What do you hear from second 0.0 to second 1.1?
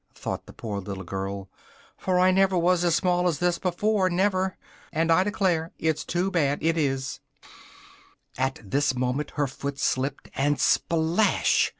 thought the poor little